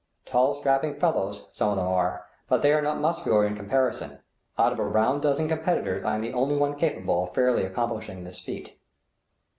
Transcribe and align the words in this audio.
Tall, 0.25 0.55
strapping 0.55 0.95
fellows 0.95 1.51
some 1.53 1.69
of 1.69 1.75
them 1.77 1.85
are, 1.87 2.25
but 2.49 2.63
they 2.63 2.73
are 2.73 2.81
not 2.81 2.99
muscular 2.99 3.45
in 3.45 3.55
comparison; 3.55 4.17
out 4.57 4.73
of 4.73 4.79
a 4.79 4.83
round 4.83 5.21
dozen 5.21 5.47
competitors 5.47 6.03
I 6.03 6.15
am 6.15 6.21
the 6.21 6.33
only 6.33 6.55
one 6.57 6.73
capable 6.75 7.25
of 7.25 7.35
fairly 7.35 7.65
accomplishing 7.65 8.23
this 8.23 8.41
feat. 8.41 8.79